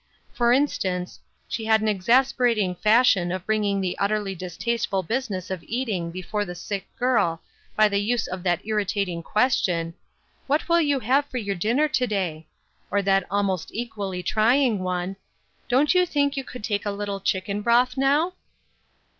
[0.33, 5.61] For instance, she had an exas perating fashion of bringing the utterly distasteful business of
[5.61, 7.43] eating before the sick girl,
[7.75, 9.93] by the use of that irritating question,"
[10.47, 12.47] What will you have for your dinner to day?"
[12.89, 15.17] or that almost equally trying one,"
[15.69, 18.33] Don't you think you could take a little chicken broth now